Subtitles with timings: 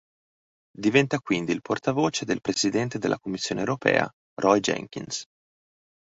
[0.79, 5.25] Diventa quindi il portavoce del Presidente della Commissione europea Roy Jenkins.